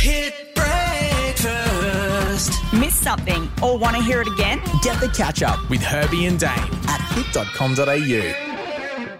Hit 0.00 0.54
breakfast. 0.54 2.52
Miss 2.72 2.94
something 2.98 3.50
or 3.62 3.76
want 3.76 3.96
to 3.96 4.02
hear 4.02 4.22
it 4.22 4.28
again? 4.28 4.58
Get 4.82 4.98
the 4.98 5.10
catch 5.10 5.42
up 5.42 5.68
with 5.68 5.82
Herbie 5.82 6.24
and 6.24 6.40
Dane 6.40 6.48
at 6.88 7.02
hit.com.au. 7.12 8.32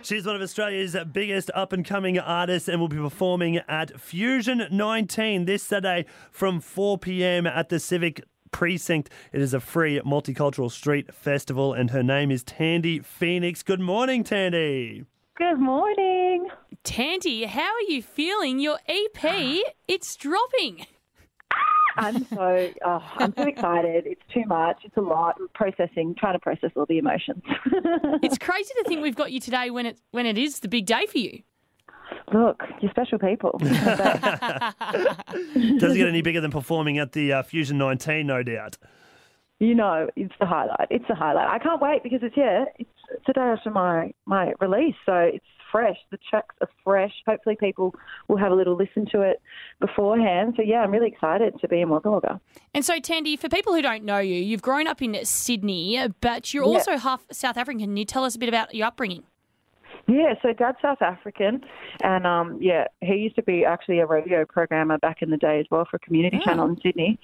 She's 0.01 0.24
one 0.24 0.37
of 0.37 0.40
Australia's 0.40 0.96
biggest 1.12 1.51
up 1.54 1.74
and 1.74 1.85
coming 1.85 2.19
artists 2.19 2.66
and 2.66 2.80
will 2.80 2.88
be 2.88 2.96
performing 2.96 3.58
at 3.69 4.01
Fusion 4.01 4.66
19 4.71 5.45
this 5.45 5.62
Saturday 5.62 6.06
from 6.30 6.61
4 6.61 6.96
pm 6.96 7.46
at 7.46 7.68
the 7.68 7.78
Civic 7.78 8.24
Precinct. 8.50 9.10
It 9.34 9.42
is 9.42 9.52
a 9.52 9.60
free 9.60 10.00
multicultural 10.00 10.70
street 10.70 11.14
festival, 11.14 11.74
and 11.74 11.90
her 11.90 12.02
name 12.02 12.30
is 12.30 12.42
Thandi 12.42 13.04
Phoenix. 13.04 13.62
Good 13.62 13.80
morning, 13.80 14.24
Thandi. 14.24 15.04
Good 15.34 15.58
morning. 15.58 16.48
Thandi, 16.84 17.46
how 17.46 17.72
are 17.72 17.80
you 17.88 18.02
feeling? 18.02 18.58
Your 18.58 18.78
EP, 18.88 19.62
it's 19.88 20.16
dropping. 20.16 20.86
I'm 21.96 22.25
so 22.26 22.71
oh, 22.86 23.02
I'm 23.16 23.34
so 23.36 23.43
excited. 23.43 24.07
It's 24.07 24.22
too 24.32 24.44
much. 24.46 24.79
It's 24.85 24.96
a 24.96 25.00
lot. 25.00 25.36
I'm 25.38 25.48
processing, 25.54 26.14
trying 26.18 26.35
to 26.35 26.38
process 26.38 26.71
all 26.76 26.86
the 26.86 26.98
emotions. 26.98 27.43
It's 28.22 28.38
crazy 28.38 28.72
to 28.79 28.85
think 28.88 29.02
we've 29.02 29.16
got 29.16 29.32
you 29.32 29.40
today 29.40 29.71
when 29.71 29.86
it 29.86 29.98
when 30.12 30.24
it 30.24 30.38
is 30.38 30.61
the 30.61 30.68
big 30.68 30.86
day 30.86 31.04
for 31.07 31.18
you. 31.18 31.43
Look, 32.33 32.62
you're 32.80 32.91
special 32.91 33.19
people. 33.19 33.58
Doesn't 33.58 33.77
get 35.97 36.08
any 36.08 36.22
bigger 36.22 36.41
than 36.41 36.50
performing 36.50 36.98
at 36.98 37.12
the 37.12 37.33
uh, 37.33 37.42
Fusion 37.42 37.77
19, 37.78 38.27
no 38.27 38.42
doubt. 38.42 38.78
you 39.58 39.74
know, 39.74 40.08
it's 40.16 40.33
the 40.41 40.47
highlight. 40.47 40.86
It's 40.91 41.05
the 41.08 41.14
highlight. 41.14 41.48
I 41.48 41.58
can't 41.58 41.80
wait 41.83 42.02
because 42.02 42.20
it's 42.22 42.34
here. 42.34 42.66
It's 42.78 42.88
today 43.27 43.41
after 43.41 43.70
my 43.70 44.12
my 44.27 44.52
release, 44.60 44.94
so 45.05 45.12
it's 45.14 45.44
fresh. 45.70 45.97
The 46.10 46.19
tracks 46.28 46.55
are 46.60 46.69
fresh. 46.84 47.12
Hopefully, 47.27 47.56
people 47.58 47.94
will 48.28 48.36
have 48.38 48.52
a 48.52 48.55
little 48.55 48.77
listen 48.77 49.06
to 49.12 49.22
it 49.22 49.41
beforehand. 49.80 50.55
So 50.56 50.62
yeah, 50.62 50.80
I'm 50.80 50.91
really 50.91 51.08
excited 51.08 51.55
to 51.60 51.69
be 51.69 51.80
in 51.80 51.88
Wagga 51.88 52.10
Wagga. 52.10 52.41
And 52.74 52.84
so, 52.84 52.98
Thandi, 53.00 53.38
for 53.38 53.48
people 53.48 53.74
who 53.74 53.83
don't 53.83 54.04
know 54.04 54.18
you, 54.18 54.34
you've 54.36 54.62
grown 54.62 54.86
up 54.86 55.02
in 55.02 55.18
Sydney, 55.24 55.98
but 56.20 56.52
you're 56.54 56.64
Yeah. 56.64 56.70
also 56.70 56.96
half 56.98 57.24
South 57.32 57.56
African. 57.56 57.80
Can 57.80 57.96
you 57.96 58.04
tell 58.04 58.24
us 58.24 58.34
a 58.34 58.38
bit 58.38 58.48
about 58.48 58.74
your 58.74 58.86
upbringing? 58.86 59.24
Yeah, 60.06 60.34
so 60.42 60.52
Dad's 60.52 60.78
South 60.82 61.02
African, 61.02 61.62
and 62.02 62.27
um, 62.27 62.58
yeah, 62.60 62.86
he 63.00 63.14
used 63.14 63.36
to 63.36 63.42
be 63.42 63.64
actually 63.64 64.00
a 64.00 64.06
radio 64.06 64.44
programmer 64.44 64.98
back 64.98 65.22
in 65.22 65.30
the 65.30 65.36
day 65.36 65.60
as 65.60 65.66
well 65.70 65.86
for 65.88 65.96
a 65.98 66.00
Community 66.00 66.40
Channel 66.44 66.66
in 66.70 66.80
Sydney. 66.80 67.18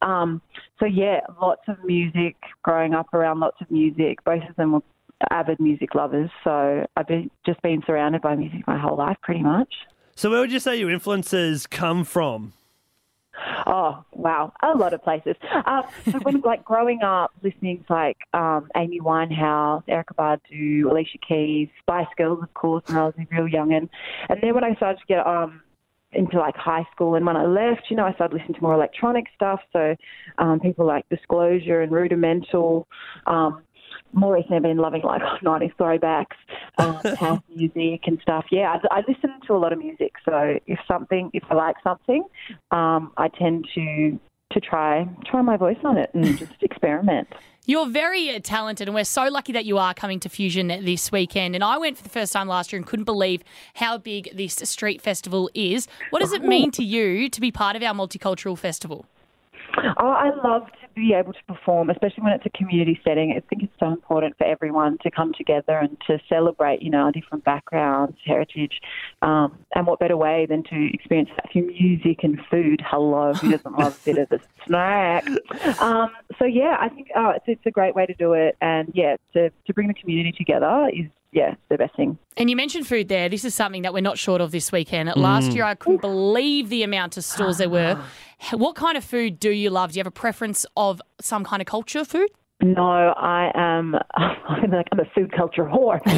Um, 0.00 0.40
so 0.80 0.86
yeah, 0.86 1.20
lots 1.40 1.62
of 1.68 1.76
music. 1.84 2.34
Growing 2.62 2.94
up 2.94 3.12
around 3.14 3.38
lots 3.40 3.60
of 3.60 3.70
music, 3.70 4.24
both 4.24 4.42
of 4.48 4.56
them 4.56 4.72
were 4.72 4.82
avid 5.30 5.60
music 5.60 5.94
lovers. 5.94 6.30
So 6.44 6.86
I've 6.96 7.06
been 7.06 7.30
just 7.44 7.60
been 7.62 7.82
surrounded 7.86 8.22
by 8.22 8.36
music 8.36 8.66
my 8.66 8.78
whole 8.78 8.96
life, 8.96 9.16
pretty 9.22 9.42
much. 9.42 9.72
So, 10.14 10.30
where 10.30 10.40
would 10.40 10.52
you 10.52 10.60
say 10.60 10.76
your 10.76 10.90
influences 10.90 11.66
come 11.66 12.04
from? 12.04 12.52
Oh 13.66 14.04
wow, 14.12 14.52
a 14.62 14.76
lot 14.76 14.92
of 14.92 15.02
places. 15.02 15.36
Um, 15.64 15.84
so 16.10 16.18
when 16.20 16.40
like 16.44 16.64
growing 16.64 17.02
up, 17.02 17.32
listening 17.42 17.84
to 17.86 17.92
like 17.92 18.18
um, 18.34 18.68
Amy 18.76 19.00
Winehouse, 19.00 19.84
Erykah 19.88 20.14
Badu, 20.18 20.90
Alicia 20.90 21.18
Keys, 21.26 21.68
Spice 21.80 22.06
Girls, 22.16 22.42
of 22.42 22.52
course, 22.54 22.82
when 22.86 22.98
I 22.98 23.04
was 23.04 23.14
a 23.18 23.26
real 23.30 23.48
youngin. 23.48 23.88
And 24.28 24.40
then 24.42 24.54
when 24.54 24.64
I 24.64 24.74
started 24.74 25.00
to 25.00 25.06
get 25.06 25.26
um, 25.26 25.62
into 26.12 26.38
like 26.38 26.56
high 26.56 26.86
school, 26.94 27.14
and 27.14 27.24
when 27.24 27.36
I 27.36 27.46
left, 27.46 27.82
you 27.88 27.96
know, 27.96 28.04
I 28.04 28.12
started 28.12 28.36
listening 28.36 28.54
to 28.54 28.62
more 28.62 28.74
electronic 28.74 29.26
stuff. 29.34 29.60
So 29.72 29.96
um, 30.38 30.60
people 30.60 30.86
like 30.86 31.08
Disclosure 31.08 31.80
and 31.80 31.90
Rudimental. 31.90 32.86
Um, 33.26 33.62
more 34.12 34.34
recently, 34.34 34.56
I've 34.56 34.62
been 34.62 34.76
loving 34.78 35.02
like 35.02 35.22
90s 35.44 35.74
throwbacks, 35.76 36.36
um, 36.78 36.94
house 37.16 37.42
music 37.54 38.02
and 38.06 38.18
stuff. 38.22 38.46
Yeah, 38.50 38.76
I, 38.90 38.98
I 38.98 39.02
listen 39.08 39.30
to 39.46 39.54
a 39.54 39.58
lot 39.58 39.72
of 39.72 39.78
music. 39.78 40.12
So 40.24 40.58
if 40.66 40.78
something, 40.86 41.30
if 41.32 41.44
I 41.50 41.54
like 41.54 41.76
something, 41.82 42.24
um, 42.70 43.12
I 43.16 43.28
tend 43.28 43.68
to 43.74 44.18
to 44.52 44.60
try 44.60 45.08
try 45.24 45.40
my 45.40 45.56
voice 45.56 45.78
on 45.82 45.96
it 45.96 46.10
and 46.14 46.36
just 46.38 46.62
experiment. 46.62 47.28
You're 47.64 47.88
very 47.88 48.40
talented, 48.40 48.88
and 48.88 48.94
we're 48.94 49.04
so 49.04 49.28
lucky 49.28 49.52
that 49.52 49.64
you 49.64 49.78
are 49.78 49.94
coming 49.94 50.18
to 50.20 50.28
Fusion 50.28 50.66
this 50.66 51.12
weekend. 51.12 51.54
And 51.54 51.62
I 51.62 51.78
went 51.78 51.96
for 51.96 52.02
the 52.02 52.08
first 52.08 52.32
time 52.32 52.48
last 52.48 52.72
year 52.72 52.78
and 52.78 52.86
couldn't 52.86 53.04
believe 53.04 53.44
how 53.74 53.98
big 53.98 54.36
this 54.36 54.54
street 54.54 55.00
festival 55.00 55.48
is. 55.54 55.86
What 56.10 56.20
does 56.20 56.32
it 56.32 56.42
mean 56.42 56.72
to 56.72 56.82
you 56.82 57.28
to 57.28 57.40
be 57.40 57.52
part 57.52 57.76
of 57.76 57.82
our 57.84 57.94
multicultural 57.94 58.58
festival? 58.58 59.06
Oh, 59.78 60.08
I 60.08 60.30
love 60.44 60.66
to 60.66 60.81
be 60.94 61.14
able 61.14 61.32
to 61.32 61.44
perform, 61.46 61.90
especially 61.90 62.22
when 62.22 62.32
it's 62.32 62.46
a 62.46 62.50
community 62.50 63.00
setting. 63.04 63.32
I 63.36 63.40
think 63.48 63.62
it's 63.62 63.72
so 63.78 63.86
important 63.86 64.36
for 64.38 64.44
everyone 64.44 64.98
to 65.02 65.10
come 65.10 65.32
together 65.32 65.78
and 65.78 65.96
to 66.06 66.18
celebrate, 66.28 66.82
you 66.82 66.90
know, 66.90 67.04
our 67.04 67.12
different 67.12 67.44
backgrounds, 67.44 68.16
heritage, 68.24 68.80
um, 69.22 69.58
and 69.74 69.86
what 69.86 69.98
better 69.98 70.16
way 70.16 70.46
than 70.46 70.62
to 70.64 70.94
experience 70.94 71.30
that 71.36 71.52
through 71.52 71.66
music 71.66 72.18
and 72.22 72.40
food. 72.50 72.82
Hello, 72.84 73.32
who 73.34 73.50
doesn't 73.50 73.78
love 73.78 73.98
a 74.02 74.04
bit 74.04 74.18
of 74.18 74.32
a 74.32 74.40
snack? 74.66 75.26
Um, 75.80 76.10
so 76.38 76.44
yeah, 76.44 76.76
I 76.80 76.88
think 76.88 77.08
oh, 77.16 77.30
it's, 77.30 77.44
it's 77.46 77.66
a 77.66 77.70
great 77.70 77.94
way 77.94 78.06
to 78.06 78.14
do 78.14 78.32
it, 78.34 78.56
and 78.60 78.90
yeah, 78.94 79.16
to 79.34 79.50
to 79.50 79.74
bring 79.74 79.88
the 79.88 79.94
community 79.94 80.32
together 80.36 80.90
is 80.92 81.06
yeah 81.32 81.54
the 81.68 81.76
best 81.76 81.96
thing. 81.96 82.18
And 82.36 82.48
you 82.48 82.56
mentioned 82.56 82.86
food 82.86 83.08
there. 83.08 83.28
This 83.28 83.44
is 83.44 83.54
something 83.54 83.82
that 83.82 83.92
we're 83.92 84.00
not 84.00 84.18
short 84.18 84.40
of 84.40 84.50
this 84.50 84.72
weekend. 84.72 85.12
Last 85.16 85.50
mm. 85.50 85.54
year, 85.54 85.64
I 85.64 85.74
couldn't 85.74 86.00
believe 86.00 86.68
the 86.68 86.82
amount 86.82 87.16
of 87.16 87.24
stores 87.24 87.58
there 87.58 87.68
were. 87.68 87.96
Ah. 87.98 88.56
What 88.56 88.74
kind 88.74 88.96
of 88.96 89.04
food 89.04 89.38
do 89.38 89.50
you 89.50 89.70
love? 89.70 89.92
Do 89.92 89.96
you 89.96 90.00
have 90.00 90.06
a 90.06 90.10
preference 90.10 90.66
of 90.76 91.00
some 91.20 91.44
kind 91.44 91.60
of 91.60 91.66
culture 91.66 92.04
food? 92.04 92.28
No, 92.62 92.82
I 93.16 93.50
am. 93.54 93.96
I'm 94.14 94.70
like 94.70 94.88
I'm 94.92 95.00
a 95.00 95.04
food 95.14 95.32
culture 95.32 95.64
whore. 95.64 96.00
no, 96.06 96.14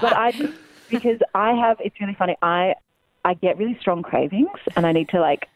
but 0.00 0.12
I 0.16 0.32
just 0.36 0.54
because 0.88 1.18
I 1.34 1.52
have. 1.52 1.78
It's 1.80 2.00
really 2.00 2.14
funny. 2.14 2.36
I 2.42 2.74
I 3.24 3.34
get 3.34 3.58
really 3.58 3.76
strong 3.80 4.02
cravings, 4.02 4.58
and 4.76 4.86
I 4.86 4.92
need 4.92 5.08
to 5.10 5.20
like. 5.20 5.48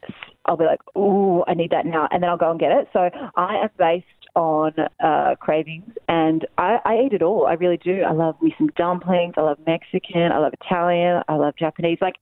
I'll 0.44 0.56
be 0.56 0.64
like, 0.64 0.80
ooh, 0.98 1.44
I 1.46 1.54
need 1.54 1.70
that 1.70 1.86
now, 1.86 2.08
and 2.10 2.20
then 2.20 2.28
I'll 2.28 2.36
go 2.36 2.50
and 2.50 2.58
get 2.58 2.72
it. 2.72 2.88
So 2.92 3.08
I 3.36 3.62
am 3.62 3.70
based 3.78 4.06
on 4.34 4.72
uh, 5.02 5.34
cravings, 5.40 5.92
and 6.08 6.46
I, 6.58 6.78
I 6.84 6.94
eat 7.06 7.12
it 7.12 7.22
all. 7.22 7.46
I 7.46 7.54
really 7.54 7.76
do. 7.76 8.02
I 8.02 8.12
love 8.12 8.40
me 8.40 8.54
some 8.58 8.68
dumplings. 8.76 9.34
I 9.36 9.42
love 9.42 9.58
Mexican. 9.66 10.32
I 10.32 10.38
love 10.38 10.52
Italian. 10.60 11.22
I 11.28 11.34
love 11.34 11.54
Japanese. 11.58 11.98
Like, 12.00 12.14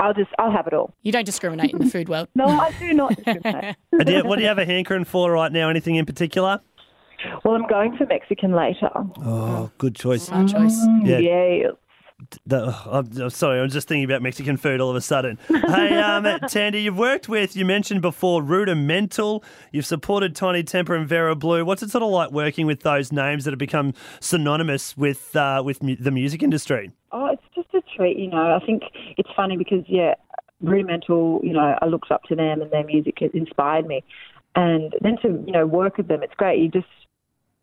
I'll 0.00 0.14
just 0.14 0.30
I'll 0.38 0.50
have 0.52 0.66
it 0.66 0.72
all. 0.74 0.94
You 1.02 1.12
don't 1.12 1.24
discriminate 1.24 1.72
in 1.72 1.78
the 1.78 1.86
food 1.90 2.08
world. 2.08 2.28
No, 2.34 2.46
I 2.46 2.72
do 2.78 2.92
not 2.94 3.16
discriminate. 3.16 3.76
Do 4.04 4.12
you- 4.12 4.24
what 4.24 4.36
do 4.36 4.42
you 4.42 4.48
have 4.48 4.58
a 4.58 4.64
hankering 4.66 5.04
for 5.04 5.30
right 5.32 5.52
now? 5.52 5.68
Anything 5.68 5.96
in 5.96 6.06
particular? 6.06 6.60
well, 7.44 7.54
I'm 7.54 7.66
going 7.68 7.96
for 7.96 8.04
Mexican 8.06 8.52
later. 8.52 8.90
Oh, 8.94 9.70
good 9.78 9.94
choice. 9.94 10.30
My 10.30 10.44
choice. 10.44 10.76
Yeah. 11.04 11.18
yeah. 11.18 11.68
The- 12.46 12.74
I'm, 12.86 13.10
I'm 13.20 13.30
sorry, 13.30 13.60
I'm 13.60 13.68
just 13.68 13.88
thinking 13.88 14.04
about 14.04 14.22
Mexican 14.22 14.56
food 14.56 14.80
all 14.80 14.90
of 14.90 14.96
a 14.96 15.00
sudden. 15.00 15.38
hey, 15.48 15.98
um, 15.98 16.24
Thandi, 16.44 16.82
you've 16.82 16.96
worked 16.98 17.28
with, 17.28 17.56
you 17.56 17.64
mentioned 17.64 18.02
before, 18.02 18.42
Rudimental. 18.42 19.42
You've 19.72 19.86
supported 19.86 20.34
Tinie 20.36 20.62
Tempah 20.62 20.96
and 20.96 21.08
Vera 21.08 21.34
Blue. 21.34 21.64
What's 21.64 21.82
it 21.82 21.90
sort 21.90 22.02
of 22.02 22.10
like 22.10 22.30
working 22.30 22.66
with 22.66 22.80
those 22.80 23.12
names 23.12 23.44
that 23.44 23.50
have 23.52 23.58
become 23.58 23.94
synonymous 24.20 24.96
with 24.96 25.34
uh, 25.36 25.62
with 25.64 25.82
mu- 25.82 25.96
the 25.96 26.10
music 26.10 26.42
industry? 26.42 26.90
Oh, 27.12 27.26
it's 27.26 27.42
just 27.54 27.68
a 27.74 27.82
treat, 27.96 28.18
you 28.18 28.28
know. 28.28 28.54
I 28.60 28.64
think 28.64 28.82
it's 29.18 29.30
funny 29.36 29.56
because, 29.56 29.84
yeah, 29.86 30.14
Rudimental, 30.60 31.40
you 31.42 31.52
know, 31.52 31.76
I 31.80 31.86
looked 31.86 32.10
up 32.10 32.22
to 32.24 32.36
them 32.36 32.62
and 32.62 32.70
their 32.70 32.84
music 32.84 33.20
inspired 33.34 33.86
me. 33.86 34.04
And 34.54 34.94
then 35.00 35.16
to, 35.22 35.42
you 35.46 35.52
know, 35.52 35.66
work 35.66 35.96
with 35.96 36.08
them, 36.08 36.22
it's 36.22 36.34
great. 36.34 36.58
You 36.60 36.68
just, 36.68 36.86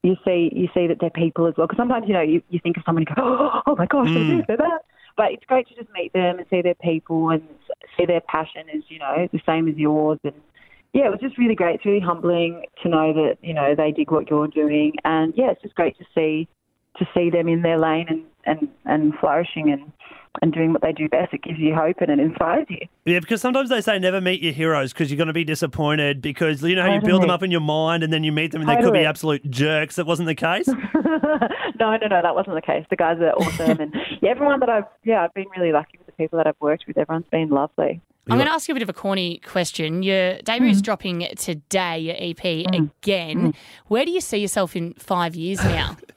you 0.04 0.16
see, 0.26 0.50
you 0.54 0.68
see 0.74 0.88
that 0.88 0.98
they're 1.00 1.10
people 1.10 1.48
as 1.48 1.54
well. 1.58 1.68
Because 1.68 1.78
sometimes, 1.78 2.06
you 2.08 2.14
know, 2.14 2.22
you, 2.22 2.42
you 2.50 2.60
think 2.62 2.78
of 2.78 2.84
someone 2.86 3.06
and 3.08 3.16
go, 3.16 3.62
oh, 3.66 3.76
my 3.76 3.86
gosh, 3.86 4.08
they're 4.08 4.24
mm. 4.24 4.38
this, 4.38 4.46
they're 4.48 4.58
that. 4.58 4.82
But 5.18 5.34
it's 5.34 5.44
great 5.46 5.68
to 5.68 5.76
just 5.76 5.90
meet 5.94 6.14
them 6.14 6.38
and 6.38 6.48
see 6.50 6.62
their 6.62 6.76
people 6.76 7.30
and 7.30 7.42
see 7.98 8.06
their 8.06 8.22
passion 8.22 8.64
is, 8.74 8.84
you 8.88 9.00
know, 9.00 9.28
the 9.32 9.42
same 9.46 9.68
as 9.68 9.76
yours. 9.76 10.20
And 10.24 10.36
yeah, 10.94 11.08
it 11.08 11.12
was 11.12 11.20
just 11.20 11.38
really 11.38 11.56
great. 11.56 11.76
It's 11.76 11.86
really 11.86 12.00
humbling 12.00 12.64
to 12.84 12.90
know 12.90 13.12
that, 13.14 13.38
you 13.42 13.54
know, 13.54 13.76
they 13.76 13.92
dig 13.92 14.12
what 14.12 14.30
you're 14.30 14.48
doing. 14.48 14.94
And 15.04 15.34
yeah, 15.36 15.52
it's 15.52 15.62
just 15.62 15.76
great 15.76 15.98
to 15.98 16.06
see 16.16 16.48
to 17.00 17.08
see 17.14 17.30
them 17.30 17.48
in 17.48 17.62
their 17.62 17.80
lane 17.80 18.06
and, 18.10 18.24
and, 18.46 18.70
and 18.86 19.14
flourishing 19.20 19.72
and, 19.72 19.92
and 20.42 20.54
doing 20.54 20.72
what 20.72 20.82
they 20.82 20.92
do 20.92 21.10
best. 21.10 21.34
It 21.34 21.42
gives 21.42 21.60
you 21.60 21.74
hope 21.74 21.98
and 22.02 22.10
it 22.12 22.20
inspires 22.20 22.68
you. 22.70 22.88
Yeah, 23.06 23.20
because 23.20 23.42
sometimes 23.42 23.70
they 23.70 23.82
say 23.82 23.98
never 24.00 24.22
meet 24.22 24.42
your 24.42 24.54
heroes 24.54 24.94
because 24.94 25.10
you're 25.10 25.18
going 25.18 25.28
to 25.28 25.34
be 25.34 25.44
disappointed 25.44 26.22
because 26.22 26.62
you 26.62 26.76
know 26.76 26.84
how 26.84 26.94
you 26.94 27.02
build 27.02 27.24
them 27.24 27.30
up 27.30 27.44
in 27.44 27.52
your 27.52 27.62
mind 27.62 28.04
and 28.04 28.14
then 28.14 28.24
you 28.24 28.32
meet 28.32 28.52
them 28.52 28.62
and 28.62 28.70
they 28.70 28.78
could 28.78 28.94
be 28.94 29.06
absolute 29.06 29.50
jerks. 29.50 29.96
That 29.96 30.06
wasn't 30.06 30.28
the 30.28 30.36
case. 30.36 30.68
no, 31.80 31.98
no, 31.98 32.08
no, 32.08 32.22
that 32.22 32.36
wasn't 32.36 32.56
the 32.56 32.62
case. 32.62 32.86
The 32.90 32.96
guys 32.96 33.18
are 33.20 33.32
awesome, 33.32 33.80
and 33.80 33.96
yeah, 34.22 34.30
everyone 34.30 34.60
that 34.60 34.70
I've 34.70 34.86
yeah, 35.04 35.24
I've 35.24 35.34
been 35.34 35.48
really 35.56 35.72
lucky 35.72 35.98
with 35.98 36.06
the 36.06 36.14
people 36.14 36.38
that 36.38 36.48
I've 36.48 36.60
worked 36.60 36.86
with. 36.88 36.98
Everyone's 36.98 37.28
been 37.32 37.50
lovely. 37.50 38.02
I'm 38.30 38.38
going 38.38 38.48
to 38.48 38.54
ask 38.54 38.68
you 38.68 38.74
a 38.74 38.76
bit 38.76 38.84
of 38.84 38.90
a 38.90 38.94
corny 38.94 39.40
question. 39.40 40.04
Your 40.04 40.38
debut 40.44 40.70
is 40.70 40.82
mm. 40.82 40.86
dropping 40.86 41.28
today, 41.36 41.98
your 41.98 42.16
EP 42.16 42.38
mm. 42.38 42.92
again. 43.02 43.54
Mm. 43.54 43.56
Where 43.88 44.06
do 44.06 44.12
you 44.12 44.22
see 44.22 44.38
yourself 44.38 44.76
in 44.76 44.94
five 44.94 45.36
years 45.36 45.64
now? 45.64 45.98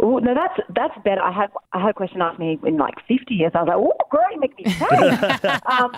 Oh 0.00 0.18
no, 0.18 0.34
that's 0.34 0.60
that's 0.74 0.94
better. 1.04 1.20
I 1.20 1.32
had 1.32 1.50
I 1.72 1.80
had 1.80 1.90
a 1.90 1.94
question 1.94 2.22
asked 2.22 2.38
me 2.38 2.58
in 2.64 2.76
like 2.76 2.94
50 3.06 3.34
years. 3.34 3.52
I 3.54 3.62
was 3.62 3.68
like, 3.68 3.76
oh, 3.76 3.92
great, 4.10 4.38
make 4.38 4.56
me 4.56 4.72
say. 4.72 5.48
um, 5.66 5.92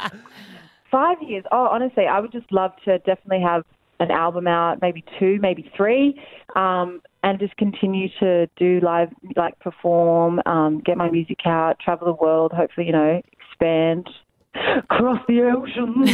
five 0.91 1.19
years. 1.23 1.45
Oh, 1.53 1.69
honestly, 1.71 2.07
I 2.07 2.21
would 2.21 2.33
just 2.33 2.51
love 2.51 2.73
to 2.85 2.99
definitely 2.99 3.43
have 3.43 3.65
an 4.01 4.11
album 4.11 4.47
out, 4.47 4.81
maybe 4.81 5.05
two, 5.19 5.39
maybe 5.43 5.71
three, 5.77 6.19
um, 6.57 7.03
and 7.23 7.39
just 7.39 7.55
continue 7.57 8.09
to 8.19 8.47
do 8.57 8.81
live, 8.83 9.11
like 9.37 9.59
perform, 9.61 10.41
um, 10.47 10.81
get 10.81 10.97
my 10.97 11.11
music 11.11 11.41
out, 11.45 11.79
travel 11.79 12.07
the 12.07 12.15
world. 12.15 12.53
Hopefully, 12.53 12.87
you 12.87 12.93
know, 12.93 13.21
expand 13.33 14.09
across 14.91 15.21
the 15.29 15.43
ocean. 15.43 16.07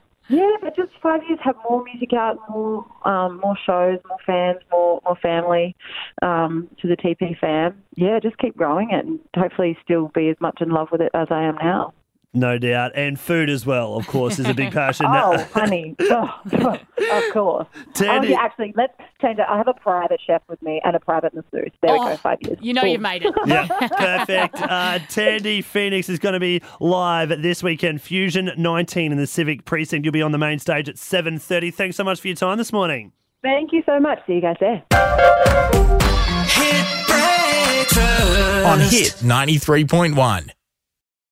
yeah, 0.28 0.56
but 0.60 0.74
just 0.74 0.90
five 1.02 1.20
years, 1.28 1.38
have 1.42 1.56
more 1.68 1.84
music 1.84 2.12
out, 2.12 2.38
more 2.48 2.84
um, 3.04 3.40
more 3.40 3.56
shows, 3.64 3.98
more 4.08 4.18
fans, 4.26 4.58
more 4.70 5.00
more 5.04 5.16
family 5.22 5.76
um, 6.22 6.68
to 6.80 6.88
the 6.88 6.96
TP 6.96 7.38
fam. 7.38 7.82
Yeah, 7.94 8.18
just 8.20 8.38
keep 8.38 8.56
growing 8.56 8.90
it, 8.90 9.04
and 9.04 9.20
hopefully 9.36 9.76
still 9.84 10.10
be 10.14 10.28
as 10.28 10.36
much 10.40 10.60
in 10.60 10.70
love 10.70 10.88
with 10.90 11.00
it 11.00 11.10
as 11.14 11.28
I 11.30 11.44
am 11.44 11.56
now. 11.56 11.94
No 12.36 12.58
doubt. 12.58 12.92
And 12.94 13.18
food 13.18 13.48
as 13.48 13.64
well, 13.64 13.94
of 13.96 14.06
course, 14.06 14.38
is 14.38 14.46
a 14.46 14.52
big 14.54 14.72
passion. 14.72 15.06
Oh, 15.16 15.38
honey, 15.54 15.96
oh, 16.00 16.40
of 16.44 17.32
course. 17.32 17.66
Oh, 17.74 17.90
Thandi- 17.94 18.28
yeah, 18.30 18.36
actually, 18.40 18.74
let's 18.76 18.92
change 19.22 19.38
it. 19.38 19.46
I 19.48 19.56
have 19.56 19.68
a 19.68 19.72
private 19.74 20.20
chef 20.24 20.42
with 20.48 20.60
me 20.62 20.80
and 20.84 20.94
a 20.94 21.00
private 21.00 21.32
masseuse. 21.34 21.72
There 21.82 21.92
we 21.94 21.98
Oh, 21.98 22.08
go, 22.10 22.16
five 22.18 22.38
years. 22.42 22.58
You 22.60 22.74
know 22.74 22.82
Cool. 22.82 22.90
you've 22.92 23.00
made 23.00 23.24
it. 23.24 23.34
Yeah, 23.46 23.66
perfect. 23.66 24.56
Uh, 24.56 24.98
Thandi 25.08 25.64
Phoenix 25.64 26.08
is 26.10 26.18
going 26.18 26.34
to 26.34 26.40
be 26.40 26.60
live 26.80 27.30
this 27.40 27.62
weekend. 27.62 28.02
Fusion 28.02 28.50
19 28.56 29.12
in 29.12 29.18
the 29.18 29.26
Civic 29.26 29.64
Precinct. 29.64 30.04
You'll 30.04 30.12
be 30.12 30.22
on 30.22 30.32
the 30.32 30.38
main 30.38 30.58
stage 30.58 30.88
at 30.88 30.96
7.30. 30.96 31.72
Thanks 31.72 31.96
so 31.96 32.04
much 32.04 32.20
for 32.20 32.28
your 32.28 32.36
time 32.36 32.58
this 32.58 32.72
morning. 32.72 33.12
Thank 33.42 33.72
you 33.72 33.82
so 33.86 33.98
much. 33.98 34.18
See 34.26 34.34
you 34.34 34.40
guys 34.42 34.56
there. 34.60 34.82
Hit. 36.46 36.86
On 38.66 38.78
Hit 38.80 39.14
93.1. 39.22 40.50